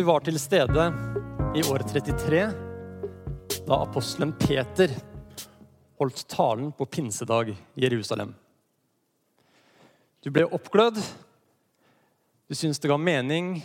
[0.00, 0.84] du var til stede
[1.52, 2.38] i år 33,
[3.66, 4.94] da apostelen Peter
[6.00, 8.30] holdt talen på pinsedag i Jerusalem.
[10.24, 11.02] Du ble oppglødd,
[12.48, 13.58] du syntes det ga mening,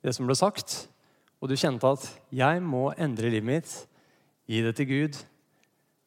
[0.00, 0.86] det som ble sagt,
[1.44, 3.86] og du kjente at 'jeg må endre livet mitt,
[4.48, 5.24] gi det til Gud,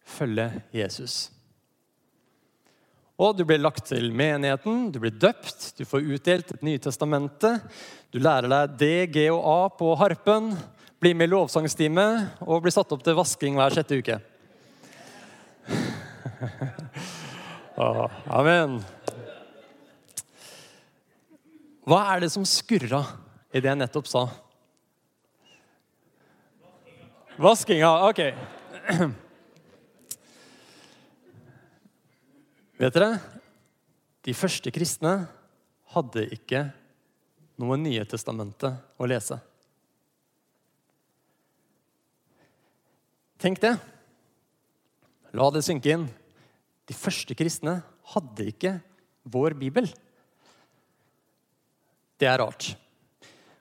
[0.02, 1.30] følge Jesus'.
[3.22, 7.60] Og du blir lagt til menigheten, du blir døpt, du får utdelt et Nytestamente.
[8.10, 10.54] Du lærer deg D, G og A på harpen,
[10.98, 12.08] blir med i lovsangstime
[12.42, 14.18] og blir satt opp til vasking hver sjette uke.
[18.40, 18.80] amen.
[21.84, 23.04] Hva er det som skurra
[23.54, 24.24] i det jeg nettopp sa?
[27.38, 27.92] Vaskinga.
[28.10, 28.22] Ok.
[32.82, 33.18] Vet dere?
[34.26, 35.14] De første kristne
[35.94, 36.66] hadde ikke
[37.62, 39.38] noe Nye testamentet å lese.
[43.44, 43.76] Tenk det.
[45.36, 46.06] La det synke inn.
[46.88, 47.82] De første kristne
[48.14, 48.78] hadde ikke
[49.30, 49.90] vår bibel.
[52.18, 52.72] Det er rart.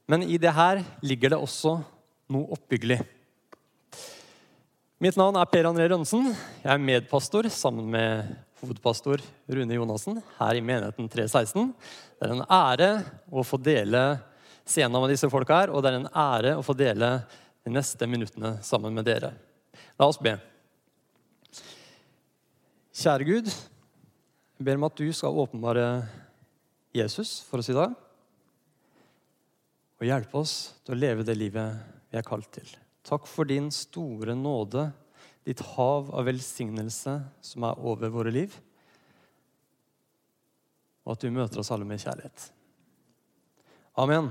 [0.08, 1.76] Men i det her ligger det også
[2.32, 3.00] noe oppbyggelig.
[5.02, 6.30] Mitt navn er Per André Rønsen.
[6.62, 8.32] Jeg er medpastor sammen med
[8.62, 11.72] hovedpastor Rune Jonassen her i menigheten 316.
[12.18, 12.90] Det er en ære
[13.30, 14.02] å få dele
[14.62, 17.16] scenen med disse folka her, og det er en ære å få dele
[17.66, 19.32] de neste minuttene sammen med dere.
[19.98, 20.36] La oss be.
[22.92, 25.86] Kjære Gud, jeg ber om at du skal åpenbare
[26.94, 27.94] Jesus for oss i dag.
[29.98, 30.54] Og hjelpe oss
[30.84, 31.78] til å leve det livet
[32.12, 32.68] vi er kalt til.
[33.06, 34.90] Takk for din store nåde
[35.46, 38.54] ditt hav av velsignelse som er over våre liv.
[41.02, 42.48] Og at du møter oss alle med kjærlighet.
[43.98, 44.30] Amen.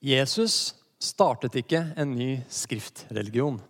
[0.00, 3.60] Jesus startet ikke en ny skriftreligion.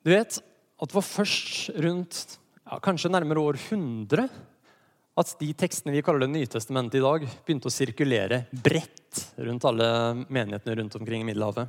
[0.00, 2.20] Du vet at det var først rundt
[2.64, 4.30] ja, kanskje nærmere år 100
[5.20, 9.66] at de tekstene vi kaller Det nye testamentet i dag, begynte å sirkulere bredt rundt
[9.68, 9.90] alle
[10.26, 11.68] menighetene rundt omkring i Middelhavet.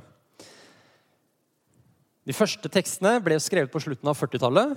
[2.22, 4.76] De første tekstene ble skrevet på slutten av 40-tallet.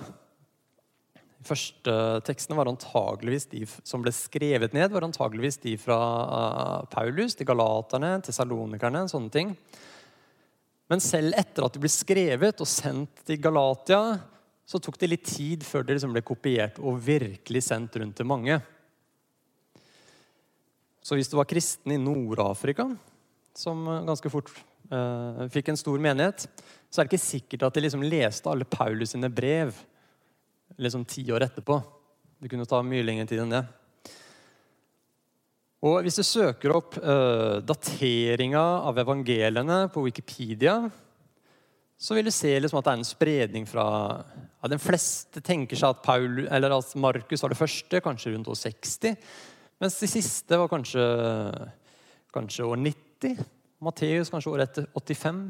[1.15, 6.87] De første tekstene var antageligvis de som ble skrevet ned, var antageligvis de fra uh,
[6.89, 9.53] Paulus til galaterne, til salonikerne, sånne ting.
[10.89, 14.17] Men selv etter at de ble skrevet og sendt til Galatia,
[14.65, 18.29] så tok det litt tid før det liksom ble kopiert og virkelig sendt rundt til
[18.29, 18.57] mange.
[21.05, 22.87] Så hvis du var kristen i Nord-Afrika,
[23.55, 24.49] som ganske fort
[24.89, 26.47] eh, fikk en stor menighet,
[26.89, 29.75] så er det ikke sikkert at de liksom leste alle Paulus sine brev
[30.81, 31.77] liksom ti år etterpå.
[32.41, 33.63] Det kunne ta mye lengre tid enn det.
[35.85, 40.79] Og Hvis du søker opp eh, dateringa av evangeliene på Wikipedia,
[41.97, 43.85] så vil du se liksom at det er en spredning fra
[44.65, 46.07] ja, De fleste tenker seg at,
[46.49, 49.13] at Markus var det første, kanskje rundt år 60.
[49.83, 51.03] Mens de siste var kanskje,
[52.33, 53.43] kanskje år 90.
[53.85, 55.43] Matteus kanskje år etter 85.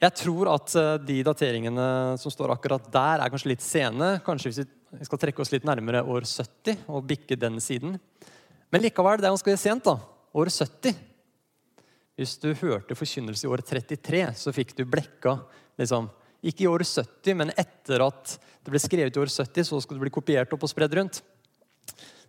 [0.00, 1.88] Jeg tror at eh, de dateringene
[2.22, 4.14] som står akkurat der, er kanskje litt sene.
[4.24, 7.98] Kanskje hvis vi skal trekke oss litt nærmere år 70 og bikke den siden.
[8.72, 9.84] Men likevel, det er ganske sent.
[9.84, 9.98] da.
[10.32, 10.96] År 70.
[12.16, 15.36] Hvis du hørte forkynnelse i år 33, så fikk du blekka
[15.80, 16.08] liksom,
[16.40, 20.00] Ikke i år 70, men etter at det ble skrevet i år 70, så skulle
[20.00, 21.20] det bli kopiert opp og spredd rundt.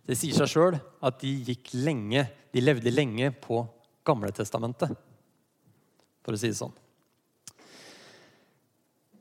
[0.02, 3.62] Det sier seg sjøl at de gikk lenge, de levde lenge på
[4.06, 4.90] Gamletestamentet,
[6.26, 6.74] for å si det sånn.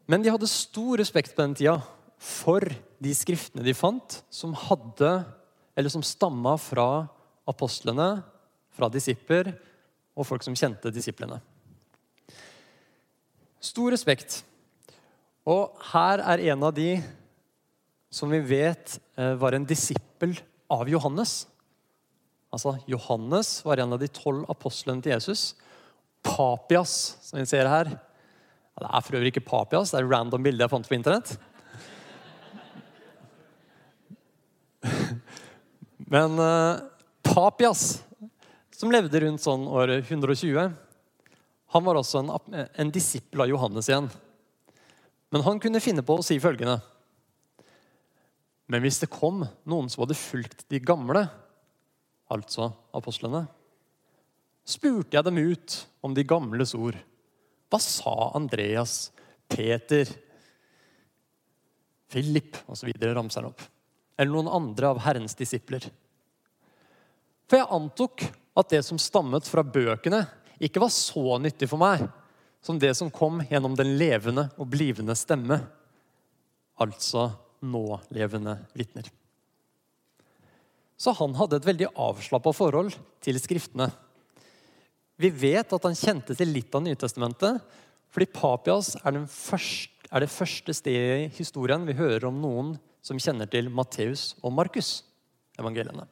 [0.09, 1.77] Men de hadde stor respekt på den tida
[2.21, 2.65] for
[3.01, 5.11] de skriftene de fant, som hadde,
[5.77, 7.05] eller som stamma fra
[7.49, 8.09] apostlene,
[8.71, 9.53] fra disipler
[10.17, 11.39] og folk som kjente disiplene.
[13.61, 14.41] Stor respekt.
[15.49, 17.01] Og her er en av de
[18.11, 20.35] som vi vet eh, var en disippel
[20.71, 21.47] av Johannes.
[22.51, 25.55] Altså, Johannes var en av de tolv apostlene til Jesus.
[26.21, 27.89] Papias, som vi ser her.
[27.89, 30.97] Ja, det er for øvrig ikke Papias, det er et random bilde jeg fant på
[30.97, 31.29] internett.
[36.11, 36.83] Men uh,
[37.25, 38.03] Papias
[38.75, 40.71] som levde rundt sånn år 120.
[41.71, 44.09] Han var også en, en disippel av Johannes igjen.
[45.31, 46.77] Men han kunne finne på å si følgende
[48.71, 51.25] Men hvis det kom noen som hadde fulgt de gamle,
[52.31, 53.45] altså apostlene,
[54.63, 55.75] spurte jeg dem ut
[56.05, 56.95] om de gamles ord.
[57.71, 59.09] Hva sa Andreas,
[59.51, 60.07] Peter,
[62.11, 62.93] Philip osv.
[63.01, 63.65] ramser han opp.
[64.15, 65.83] Eller noen andre av Herrens disipler.
[67.51, 68.23] For jeg antok
[68.55, 70.23] at det som stammet fra bøkene,
[70.63, 72.07] ikke var så nyttig for meg
[72.61, 75.59] som det som kom gjennom den levende og blivende stemme,
[76.81, 77.31] altså
[77.61, 79.09] nålevende vitner.
[81.01, 82.93] Så han hadde et veldig avslappa forhold
[83.25, 83.89] til Skriftene.
[85.21, 87.61] Vi vet at han kjente til litt av Nytestamentet,
[88.11, 93.21] fordi Papias er, første, er det første stedet i historien vi hører om noen som
[93.21, 94.99] kjenner til Matteus og Markus,
[95.57, 96.05] evangeliene.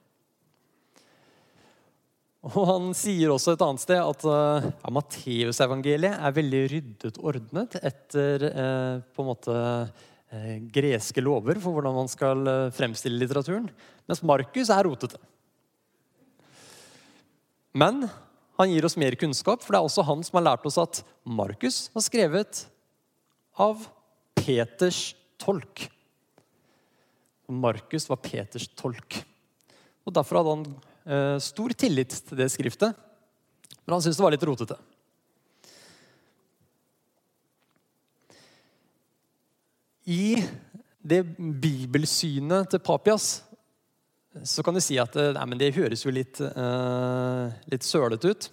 [2.47, 7.75] Og Han sier også et annet sted at uh, ja, Matteusevangeliet er veldig ryddet ordnet
[7.81, 13.67] etter uh, på en måte uh, greske lover for hvordan man skal fremstille litteraturen.
[14.07, 15.19] Mens Markus er rotete.
[17.75, 18.07] Men
[18.59, 21.01] han gir oss mer kunnskap, for det er også han som har lært oss at
[21.23, 22.65] Markus var skrevet
[23.59, 23.85] av
[24.35, 25.85] Peters tolk.
[27.49, 29.21] Markus var Peters tolk.
[30.03, 30.88] Og Derfor hadde han eh,
[31.41, 32.97] stor tillit til det skriftet,
[33.85, 34.75] men han syntes det var litt rotete.
[40.09, 40.41] I
[40.99, 43.39] det bibelsynet til Papias
[44.45, 48.49] så kan du si at eh, nei, det høres jo litt, uh, litt sølete ut.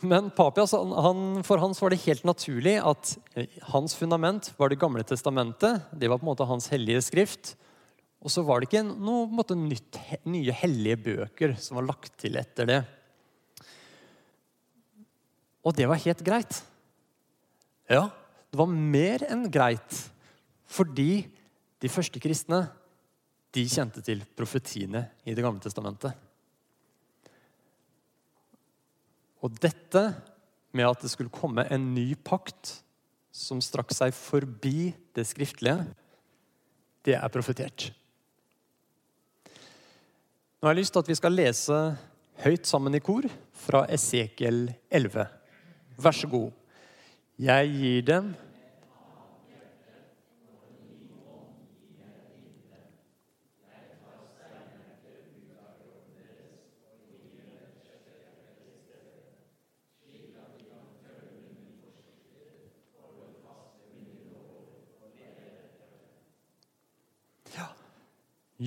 [0.00, 3.14] Men Papias, han, for hans var det helt naturlig at
[3.72, 5.88] hans fundament var Det gamle testamentet.
[5.92, 7.54] Det var på en måte hans hellige skrift.
[8.20, 9.96] Og så var det ikke noe måte, nytt,
[10.28, 12.80] nye hellige bøker som var lagt til etter det.
[15.64, 16.60] Og det var helt greit.
[17.90, 18.08] Ja,
[18.52, 20.02] det var mer enn greit.
[20.70, 21.24] Fordi
[21.80, 22.66] de første kristne
[23.56, 26.12] de kjente til profetiene i Det gamle testamentet.
[29.40, 30.02] Og dette
[30.76, 32.76] med at det skulle komme en ny pakt
[33.34, 35.88] som strakk seg forbi det skriftlige,
[37.06, 37.88] det er profetert.
[40.60, 41.76] Nå har jeg lyst til at vi skal lese
[42.44, 43.24] høyt sammen i kor
[43.62, 45.22] fra Esekiel 11.
[45.96, 46.50] Vær så god.
[47.40, 48.26] Jeg gir dem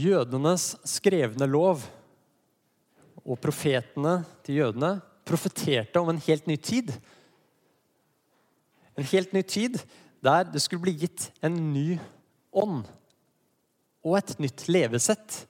[0.04, 1.84] Jødenes skrevne lov
[3.24, 6.92] og profetene til jødene profeterte om en helt ny tid.
[9.00, 9.80] En helt ny tid
[10.24, 11.98] der det skulle bli gitt en ny
[12.52, 12.84] ånd
[14.04, 15.44] og et nytt levesett.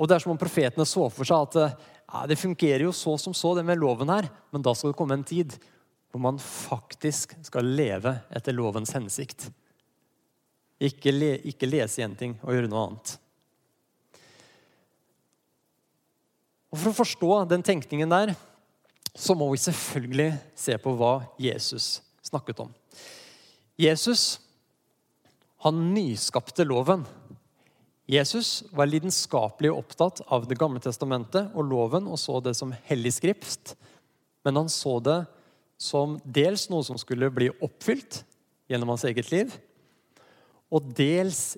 [0.00, 1.76] Og Det er som om profetene så for seg at
[2.14, 4.98] ja, det fungerer jo så som så, det med loven her, men da skal det
[4.98, 5.54] komme en tid
[6.10, 9.48] hvor man faktisk skal leve etter lovens hensikt.
[10.82, 13.14] Ikke, le, ikke lese én ting og gjøre noe annet.
[16.74, 18.32] Og For å forstå den tenkningen der,
[19.14, 22.72] så må vi selvfølgelig se på hva Jesus snakket om.
[23.78, 24.40] Jesus
[25.62, 27.06] han nyskapte loven.
[28.10, 33.14] Jesus var lidenskapelig opptatt av Det gamle testamentet og loven og så det som hellig
[33.16, 33.76] skrift.
[34.44, 35.22] Men han så det
[35.80, 38.24] som dels noe som skulle bli oppfylt
[38.68, 39.54] gjennom hans eget liv,
[40.74, 41.54] og dels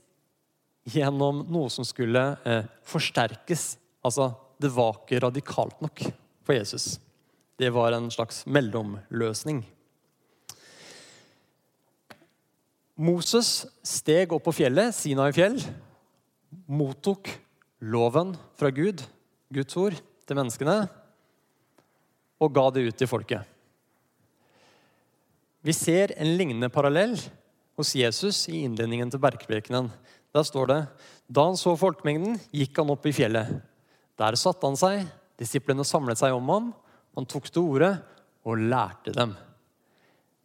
[0.93, 3.73] gjennom noe som skulle eh, forsterkes,
[4.07, 6.05] altså det var ikke radikalt nok
[6.47, 6.97] for Jesus.
[7.57, 9.65] Det var en slags mellomløsning.
[12.97, 15.59] Moses steg opp på fjellet, Sinai fjell,
[16.65, 17.29] mottok
[17.85, 19.03] loven fra Gud,
[19.53, 20.87] Guds ord, til menneskene,
[22.41, 23.45] og ga det ut til folket.
[25.67, 27.17] Vi ser en lignende parallell
[27.77, 29.91] hos Jesus i innledningen til bergprekenen.
[30.33, 30.81] Der står det
[31.27, 33.59] da han så folkemengden, gikk han opp i fjellet.
[34.17, 35.05] Der satte han seg,
[35.37, 36.71] disiplene samlet seg om ham.
[37.17, 37.91] Han tok til orde
[38.47, 39.35] og lærte dem.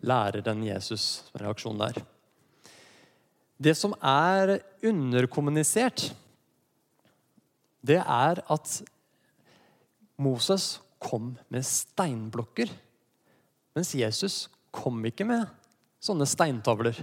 [0.08, 2.02] Læreren Jesus, som reaksjon der.
[3.62, 6.10] Det som er underkommunisert,
[7.86, 8.78] det er at
[10.22, 12.70] Moses kom med steinblokker,
[13.78, 15.46] mens Jesus kom ikke med
[16.02, 16.98] sånne steintavler.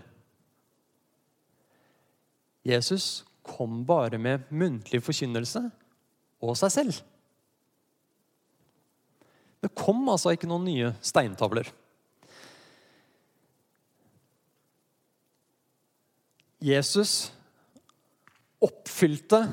[2.66, 5.68] Jesus kom bare med muntlig forkynnelse
[6.44, 7.00] og seg selv.
[9.58, 11.70] Det kom altså ikke noen nye steintavler.
[16.62, 17.30] Jesus
[18.62, 19.44] oppfylte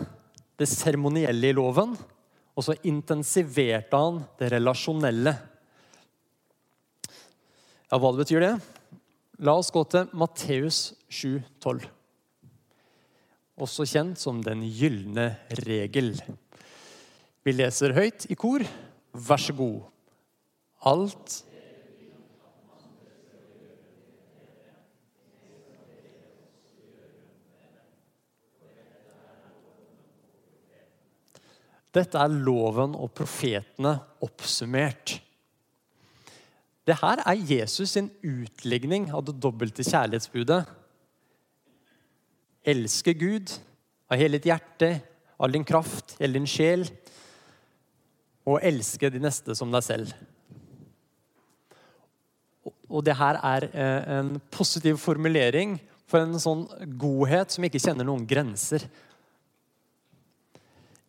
[0.58, 1.94] det seremonielle i loven,
[2.56, 5.36] og så intensiverte han det relasjonelle.
[7.92, 8.54] Ja, Hva det betyr det?
[9.46, 11.86] La oss gå til Matteus 7, 12.
[13.60, 15.34] også kjent som den gylne
[15.68, 16.14] regel.
[17.46, 18.64] Vi leser høyt i kor.
[19.14, 19.84] Vær så god.
[20.86, 21.42] Alt
[31.96, 33.94] Dette er loven og profetene
[34.26, 35.14] oppsummert.
[36.86, 40.60] Det her er Jesus sin utlegning av det dobbelte kjærlighetsbudet.
[42.68, 43.54] Elske Gud
[44.12, 44.90] av hele ditt hjerte,
[45.40, 46.84] all din kraft, hele din sjel.
[48.46, 50.14] Og elske de neste som deg selv.
[52.86, 56.68] Og det her er eh, en positiv formulering for en sånn
[57.02, 58.86] godhet som ikke kjenner noen grenser.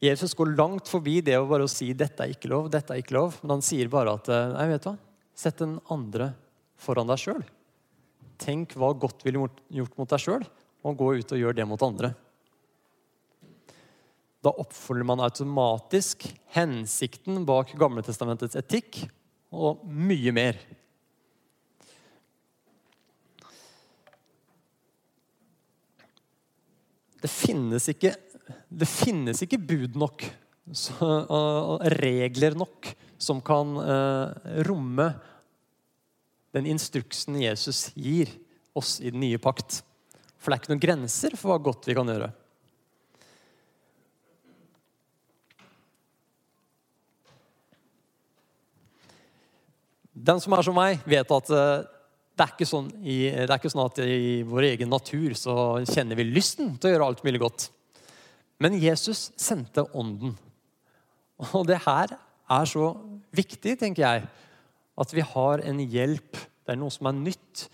[0.02, 3.16] Jesus går langt forbi det å bare si 'dette er ikke lov', dette er ikke
[3.16, 3.36] lov.
[3.42, 4.98] Men han sier bare at eh, nei, vet du hva?
[5.36, 6.30] sett den andre
[6.80, 7.42] foran deg sjøl.
[8.40, 10.44] Tenk hva godt ville gjort mot deg sjøl,
[10.84, 12.14] og gå ut og gjør det mot andre.
[14.46, 19.00] Da oppfølger man automatisk hensikten bak Gamletestamentets etikk
[19.50, 20.60] og mye mer.
[27.18, 28.14] Det finnes ikke
[28.70, 30.28] det finnes ikke bud nok
[31.34, 34.30] og regler nok som kan uh,
[34.66, 35.08] romme
[36.54, 38.30] den instruksen Jesus gir
[38.76, 39.80] oss i den nye pakt.
[40.38, 42.30] For det er ikke noen grenser for hva godt vi kan gjøre.
[50.16, 51.84] Den som er som meg, vet at uh,
[52.36, 55.54] det er, ikke sånn i, det er ikke sånn at i vår egen natur så
[55.88, 57.68] kjenner vi lysten til å gjøre alt mulig godt.
[58.60, 60.34] Men Jesus sendte Ånden.
[61.52, 62.90] Og det her er så
[63.36, 64.28] viktig, tenker jeg,
[64.96, 66.36] at vi har en hjelp.
[66.64, 67.66] Det er noe som er nytt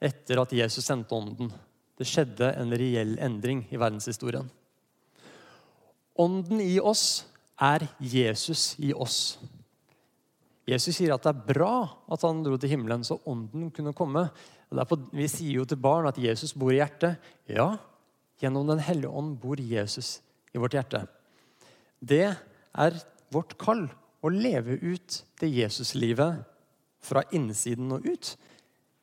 [0.00, 1.52] etter at Jesus sendte Ånden.
[1.98, 4.48] Det skjedde en reell endring i verdenshistorien.
[6.18, 7.26] Ånden i oss
[7.60, 9.38] er Jesus i oss.
[10.68, 11.74] Jesus sier at det er bra
[12.12, 14.26] at han dro til himmelen, så ånden kunne komme.
[14.68, 17.16] På, vi sier jo til barn at Jesus bor i hjertet.
[17.48, 17.72] Ja,
[18.38, 20.20] Gjennom Den hellige ånd bor Jesus
[20.54, 21.02] i vårt hjerte.
[21.98, 22.98] Det er
[23.34, 23.88] vårt kall
[24.22, 26.44] å leve ut det Jesuslivet
[27.02, 28.30] fra innsiden og ut.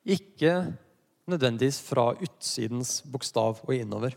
[0.08, 0.72] Ikke
[1.28, 4.16] nødvendigvis fra utsidens bokstav og innover.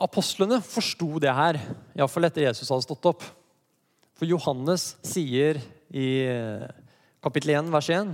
[0.00, 1.60] Apostlene forsto det her,
[1.94, 3.26] iallfall etter Jesus hadde stått opp.
[4.14, 5.58] For Johannes sier
[5.90, 6.06] i
[7.24, 8.12] kapittel 1, vers 1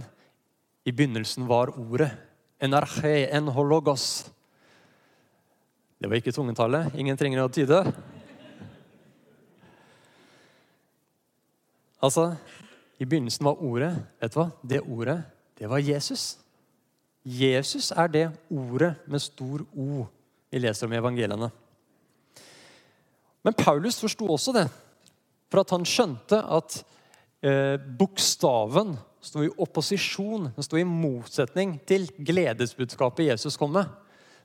[0.89, 2.13] I begynnelsen var Ordet.
[2.61, 4.29] Enerche en hologos.
[6.01, 6.93] Det var ikke tungetallet.
[6.97, 7.79] Ingen trenger å tyde.
[12.01, 12.31] Altså,
[13.01, 13.91] I begynnelsen var ordet
[14.21, 14.47] Vet du hva?
[14.65, 15.19] Det ordet,
[15.61, 16.39] det var Jesus.
[17.25, 20.07] Jesus er det ordet med stor O
[20.51, 21.51] vi leser om i evangeliene.
[23.45, 24.65] Men Paulus forsto også det,
[25.51, 26.81] for at han skjønte at
[27.45, 33.91] eh, bokstaven sto i opposisjon, den sto i motsetning til gledesbudskapet Jesus kom med.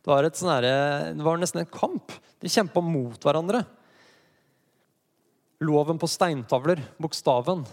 [0.03, 0.73] Det var, sånne,
[1.17, 2.13] det var nesten en kamp.
[2.41, 3.63] De kjempa mot hverandre.
[5.65, 7.63] Loven på steintavler, bokstaven,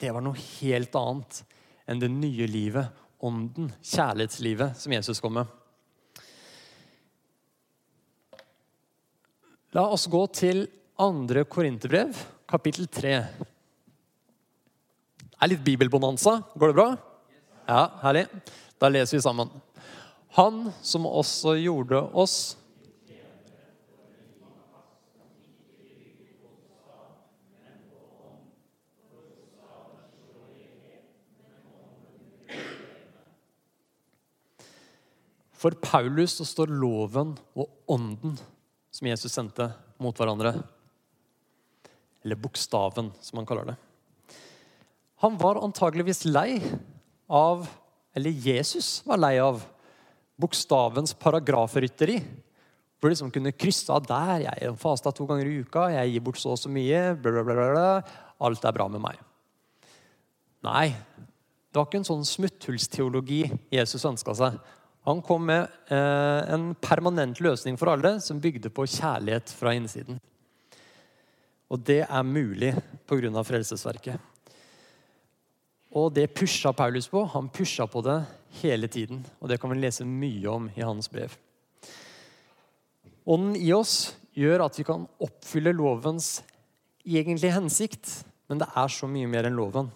[0.00, 1.42] det var noe helt annet
[1.88, 2.88] enn det nye livet,
[3.24, 5.52] ånden, kjærlighetslivet, som Jesus kom med.
[9.76, 10.66] La oss gå til
[10.98, 12.16] andre Korinterbrev,
[12.48, 13.14] kapittel 3
[15.36, 16.40] er litt bibelbonanza.
[16.56, 16.90] Går det bra?
[17.66, 18.26] Ja, herlig.
[18.80, 19.50] Da leser vi sammen.
[20.36, 22.56] Han som også gjorde oss
[35.56, 38.34] For Paulus så står loven og ånden
[38.92, 40.52] som Jesus sendte, mot hverandre.
[42.26, 43.76] Eller bokstaven, som han kaller det.
[45.22, 46.58] Han var antageligvis lei
[47.30, 47.68] av
[48.16, 49.60] Eller Jesus var lei av
[50.40, 52.16] bokstavens paragrafrytteri.
[52.96, 54.46] Hvor liksom kunne krysse av der.
[54.46, 55.90] 'Jeg fasta to ganger i uka.
[55.92, 58.02] Jeg gir bort så og så mye.' Bla, bla, bla,
[58.40, 59.20] Alt er bra med meg.
[60.64, 64.56] Nei, det var ikke en sånn smutthullsteologi Jesus ønska seg.
[65.06, 70.18] Han kom med eh, en permanent løsning for alle som bygde på kjærlighet fra innsiden.
[71.70, 72.72] Og det er mulig
[73.08, 73.42] pga.
[73.42, 74.20] frelsesverket.
[75.96, 77.24] Og det pusha Paulus på.
[77.24, 78.20] Han pusha på det
[78.60, 79.24] hele tiden.
[79.40, 81.36] Og det kan vi lese mye om i hans brev.
[83.26, 86.42] Ånden i oss gjør at vi kan oppfylle lovens
[87.04, 88.10] egentlige hensikt.
[88.46, 89.90] Men det er så mye mer enn loven.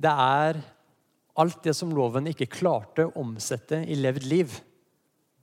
[0.00, 0.62] Det er
[1.40, 4.54] alt det som loven ikke klarte å omsette i levd liv.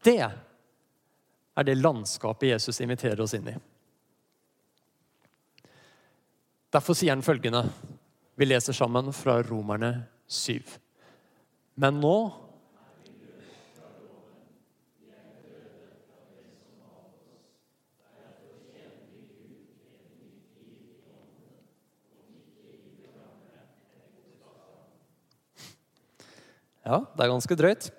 [0.03, 3.55] Det er det landskapet Jesus inviterer oss inn i.
[6.73, 7.63] Derfor sier han følgende
[8.37, 10.61] Vi leser sammen fra Romerne 7.
[11.75, 12.17] Men nå
[26.87, 27.89] Ja, det er ganske drøyt.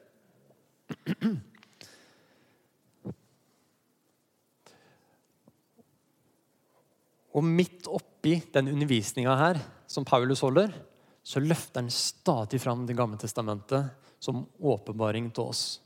[7.36, 7.44] Og
[8.28, 9.58] oppi den undervisninga her
[9.88, 10.72] som Paulus holder,
[11.24, 15.80] så løfter han stadig fram Det gamle testamentet som åpenbaring til oss.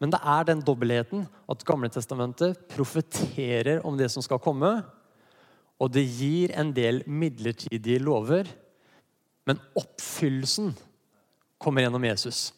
[0.00, 4.82] Men det er den dobbeltheten at Gamle testamentet profeterer om det som skal komme,
[5.80, 8.46] og det gir en del midlertidige lover,
[9.46, 10.74] men oppfyllelsen
[11.58, 12.52] kommer gjennom Jesus.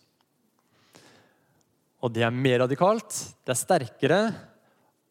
[2.02, 3.10] Og det er mer radikalt,
[3.44, 4.22] det er sterkere,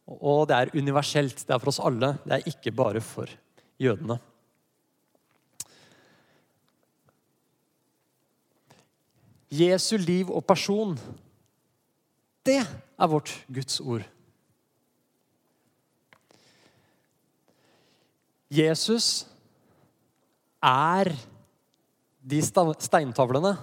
[0.08, 1.46] og det er universelt.
[1.48, 3.32] Det er for oss alle, det er ikke bare for
[3.82, 4.20] jødene.
[9.52, 10.96] Jesu liv og person,
[12.48, 14.06] det er vårt Guds ord.
[18.52, 19.26] Jesus
[20.64, 21.12] er
[22.22, 23.54] de steintavlene,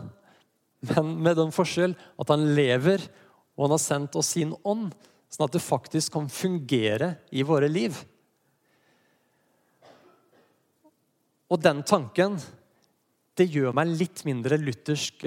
[0.92, 3.02] men med den forskjell at han lever,
[3.56, 4.92] og han har sendt oss sin ånd,
[5.28, 7.96] sånn at det faktisk kan fungere i våre liv.
[11.48, 12.36] Og den tanken
[13.38, 15.24] det gjør meg litt mindre luthersk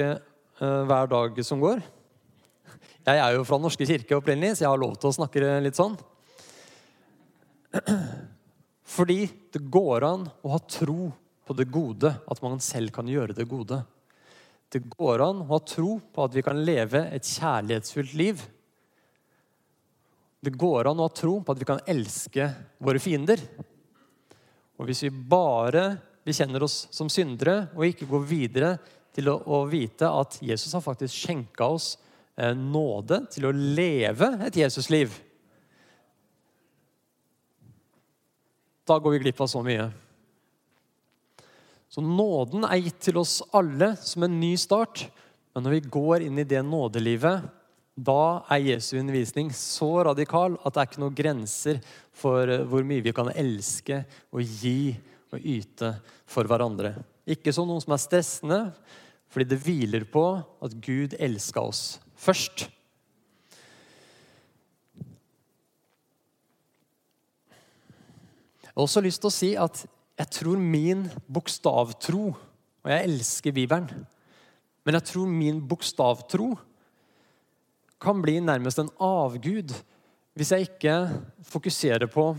[0.62, 1.79] Eh, hver dag som går.
[3.01, 5.77] Jeg er jo fra norske kirke opprinnelig, så jeg har lov til å snakke litt
[5.79, 5.95] sånn.
[8.95, 9.23] Fordi
[9.55, 11.10] det går an å ha tro
[11.47, 13.79] på det gode, at man selv kan gjøre det gode.
[14.69, 18.45] Det går an å ha tro på at vi kan leve et kjærlighetsfullt liv.
[20.45, 23.41] Det går an å ha tro på at vi kan elske våre fiender.
[24.77, 25.89] Og hvis vi bare
[26.27, 28.71] bekjenner oss som syndere og ikke går videre
[29.15, 31.95] til å, å vite at Jesus har faktisk skjenka oss
[32.38, 35.17] eh, nåde til å leve et Jesusliv.
[38.88, 39.89] Da går vi glipp av så mye.
[41.91, 45.10] Så nåden er gitt til oss alle som en ny start.
[45.51, 47.49] Men når vi går inn i det nådelivet,
[47.99, 51.81] da er Jesu undervisning så radikal at det er ikke noen grenser
[52.15, 54.93] for eh, hvor mye vi kan elske og gi
[55.32, 55.94] og yte
[56.30, 56.96] for hverandre.
[57.30, 58.60] Ikke som noe som er stressende,
[59.32, 60.26] fordi det hviler på
[60.63, 62.67] at Gud elska oss først.
[68.62, 69.84] Jeg har også lyst til å si at
[70.22, 72.24] jeg tror min bokstavtro
[72.82, 74.06] Og jeg elsker Bibelen.
[74.82, 76.56] Men jeg tror min bokstavtro
[78.02, 79.70] kan bli nærmest en avgud
[80.34, 80.96] hvis jeg ikke
[81.46, 82.32] fokuserer på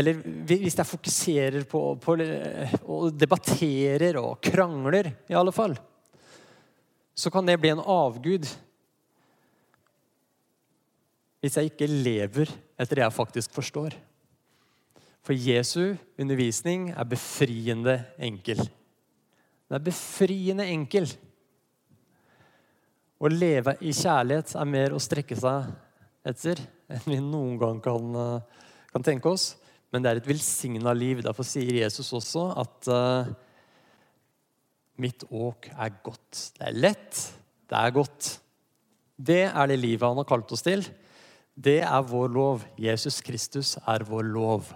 [0.00, 2.16] eller hvis jeg fokuserer på, på
[2.88, 5.76] og debatterer og krangler, i alle fall,
[7.14, 8.48] så kan det bli en avgud
[11.40, 13.94] hvis jeg ikke lever etter det jeg faktisk forstår.
[15.24, 18.60] For Jesu undervisning er befriende enkel.
[18.60, 21.08] Den er befriende enkel.
[23.20, 25.72] Å leve i kjærlighet er mer å strekke seg
[26.28, 26.60] etter
[26.90, 28.16] enn vi noen gang kan,
[28.92, 29.54] kan tenke oss
[29.90, 31.22] men det er et velsigna liv.
[31.24, 33.30] Derfor sier Jesus også at uh,
[35.02, 36.44] mitt åk er godt.
[36.56, 37.22] Det er lett,
[37.70, 38.30] det er godt.
[39.20, 40.84] Det er det livet han har kalt oss til.
[41.54, 42.64] Det er vår lov.
[42.80, 44.70] Jesus Kristus er vår lov.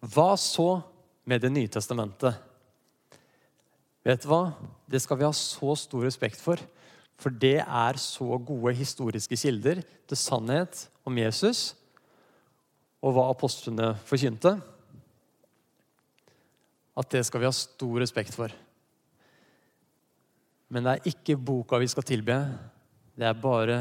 [0.00, 0.80] Hva så
[1.26, 2.36] med Det nye testamentet?
[4.06, 4.54] Vet du hva?
[4.86, 6.60] Det skal vi ha så stor respekt for.
[7.18, 11.72] For det er så gode historiske kilder til sannhet om Jesus
[13.06, 14.56] og hva apostlene forkynte,
[16.96, 18.50] at det skal vi ha stor respekt for.
[20.72, 22.34] Men det er ikke boka vi skal tilbe.
[23.14, 23.78] Det er bare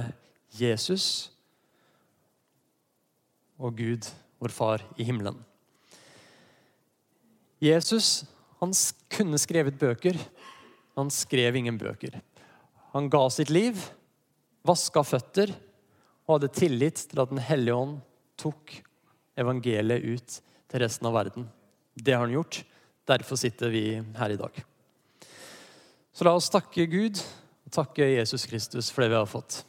[0.53, 1.31] Jesus
[3.57, 4.05] og Gud,
[4.38, 5.39] vår Far i himmelen.
[7.63, 8.27] Jesus
[8.59, 8.75] han
[9.11, 10.19] kunne skrevet bøker.
[10.95, 12.19] Han skrev ingen bøker.
[12.93, 13.79] Han ga sitt liv,
[14.65, 15.51] vaska føtter
[16.25, 17.97] og hadde tillit til at Den hellige ånd
[18.39, 18.77] tok
[19.39, 20.39] evangeliet ut
[20.71, 21.48] til resten av verden.
[21.95, 22.63] Det har han gjort.
[23.06, 23.86] Derfor sitter vi
[24.17, 24.63] her i dag.
[26.15, 27.19] Så la oss takke Gud
[27.65, 29.62] og takke Jesus Kristus for det vi har fått.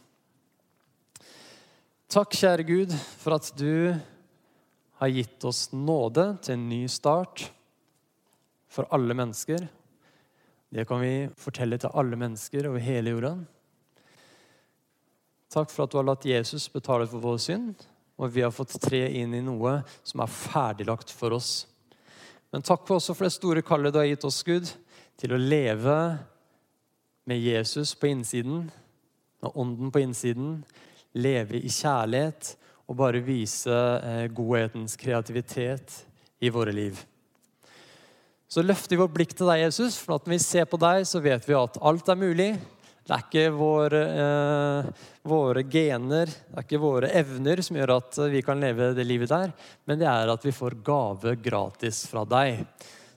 [2.06, 3.96] Takk, kjære Gud, for at du
[5.00, 7.48] har gitt oss nåde til en ny start
[8.70, 9.66] for alle mennesker.
[10.70, 13.34] Det kan vi fortelle til alle mennesker over hele jorda.
[15.52, 17.84] Takk for at du har latt Jesus betale for vår synd,
[18.16, 21.66] og vi har fått tre inn i noe som er ferdiglagt for oss.
[22.52, 24.70] Men takk også for det store kallet du har gitt oss, Gud,
[25.20, 25.96] til å leve
[27.26, 28.68] med Jesus på innsiden,
[29.42, 30.62] med ånden på innsiden,
[31.16, 32.54] leve i kjærlighet
[32.86, 36.02] og bare vise eh, godhetens kreativitet
[36.40, 36.98] i våre liv.
[38.46, 41.20] Så løfter vi vårt blikk til deg, Jesus, for når vi ser på deg, så
[41.24, 42.52] vet vi at alt er mulig.
[43.06, 48.18] Det er ikke våre, eh, våre, gener, det er ikke våre evner som gjør at
[48.32, 49.52] vi kan leve det livet der,
[49.86, 52.64] men det er at vi får gave gratis fra deg.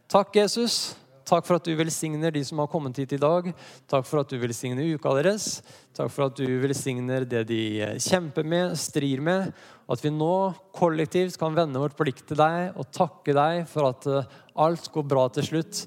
[0.10, 0.96] Takk, Jesus.
[1.30, 3.52] Takk for at du velsigner de som har kommet hit i dag.
[3.90, 5.60] Takk for at du velsigner uka deres.
[5.94, 7.62] Takk for at du velsigner det de
[8.02, 9.52] kjemper med, strir med.
[9.90, 10.34] At vi nå
[10.74, 15.06] kollektivt kan vende vårt blikk til deg og takke deg for at eh, alt går
[15.10, 15.84] bra til slutt.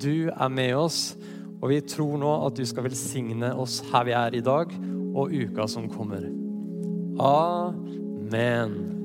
[0.00, 1.00] Du er med oss.
[1.62, 4.72] Og vi tror nå at du skal velsigne oss her vi er i dag,
[5.12, 6.26] og uka som kommer.
[7.22, 9.01] Amen.